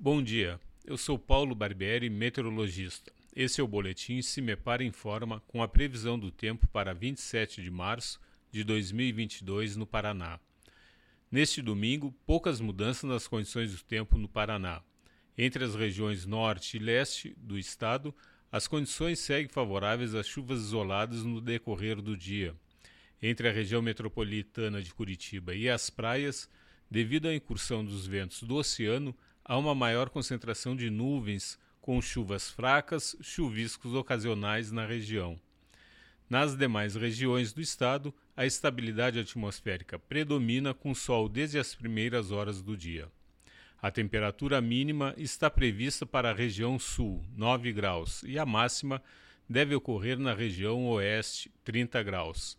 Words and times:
Bom 0.00 0.22
dia, 0.22 0.60
eu 0.86 0.96
sou 0.96 1.18
Paulo 1.18 1.56
Barbieri, 1.56 2.08
meteorologista. 2.08 3.10
Esse 3.34 3.60
é 3.60 3.64
o 3.64 3.66
boletim 3.66 4.22
Cimepar 4.22 4.80
Informa 4.80 5.42
com 5.48 5.60
a 5.60 5.66
previsão 5.66 6.16
do 6.16 6.30
tempo 6.30 6.68
para 6.68 6.94
27 6.94 7.60
de 7.60 7.68
março 7.68 8.20
de 8.52 8.62
2022 8.62 9.74
no 9.74 9.84
Paraná. 9.84 10.38
Neste 11.28 11.60
domingo, 11.60 12.14
poucas 12.24 12.60
mudanças 12.60 13.10
nas 13.10 13.26
condições 13.26 13.72
do 13.72 13.82
tempo 13.82 14.16
no 14.16 14.28
Paraná. 14.28 14.82
Entre 15.36 15.64
as 15.64 15.74
regiões 15.74 16.24
norte 16.24 16.76
e 16.76 16.80
leste 16.80 17.34
do 17.36 17.58
estado, 17.58 18.14
as 18.52 18.68
condições 18.68 19.18
seguem 19.18 19.48
favoráveis 19.48 20.14
às 20.14 20.28
chuvas 20.28 20.60
isoladas 20.60 21.24
no 21.24 21.40
decorrer 21.40 22.00
do 22.00 22.16
dia. 22.16 22.54
Entre 23.20 23.48
a 23.48 23.52
região 23.52 23.82
metropolitana 23.82 24.80
de 24.80 24.94
Curitiba 24.94 25.56
e 25.56 25.68
as 25.68 25.90
praias, 25.90 26.48
devido 26.88 27.26
à 27.26 27.34
incursão 27.34 27.84
dos 27.84 28.06
ventos 28.06 28.44
do 28.44 28.54
oceano, 28.54 29.12
há 29.48 29.56
uma 29.56 29.74
maior 29.74 30.10
concentração 30.10 30.76
de 30.76 30.90
nuvens, 30.90 31.58
com 31.80 32.02
chuvas 32.02 32.50
fracas, 32.50 33.16
chuviscos 33.22 33.94
ocasionais 33.94 34.70
na 34.70 34.84
região. 34.84 35.40
Nas 36.28 36.54
demais 36.54 36.94
regiões 36.94 37.54
do 37.54 37.62
estado, 37.62 38.14
a 38.36 38.44
estabilidade 38.44 39.18
atmosférica 39.18 39.98
predomina 39.98 40.74
com 40.74 40.94
sol 40.94 41.26
desde 41.30 41.58
as 41.58 41.74
primeiras 41.74 42.30
horas 42.30 42.60
do 42.60 42.76
dia. 42.76 43.08
A 43.80 43.90
temperatura 43.90 44.60
mínima 44.60 45.14
está 45.16 45.48
prevista 45.48 46.04
para 46.04 46.30
a 46.30 46.34
região 46.34 46.78
sul, 46.78 47.24
9 47.34 47.72
graus, 47.72 48.22
e 48.24 48.38
a 48.38 48.44
máxima 48.44 49.02
deve 49.48 49.74
ocorrer 49.74 50.18
na 50.18 50.34
região 50.34 50.84
oeste, 50.88 51.50
30 51.64 52.02
graus. 52.02 52.58